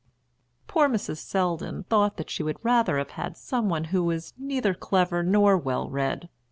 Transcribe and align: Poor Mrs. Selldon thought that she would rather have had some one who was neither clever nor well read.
Poor 0.65 0.89
Mrs. 0.89 1.17
Selldon 1.17 1.83
thought 1.83 2.17
that 2.17 2.31
she 2.31 2.41
would 2.41 2.57
rather 2.63 2.97
have 2.97 3.11
had 3.11 3.37
some 3.37 3.69
one 3.69 3.83
who 3.93 4.03
was 4.03 4.33
neither 4.35 4.73
clever 4.73 5.21
nor 5.21 5.55
well 5.59 5.91
read. 5.91 6.27